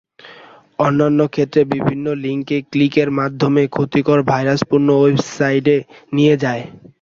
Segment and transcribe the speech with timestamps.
[0.79, 5.75] অন্যান্য ক্ষেত্রে বিভিন্ন লিংকে ক্লিকের মাধ্যমে ক্ষতিকর ভাইরাসপূর্ণ ওয়েবসাইটে
[6.13, 6.63] নিয়ে যায়।